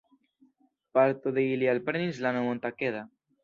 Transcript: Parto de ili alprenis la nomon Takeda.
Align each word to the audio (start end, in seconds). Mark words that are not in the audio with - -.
Parto 0.95 1.31
de 1.37 1.45
ili 1.57 1.69
alprenis 1.77 2.25
la 2.27 2.35
nomon 2.41 2.67
Takeda. 2.69 3.09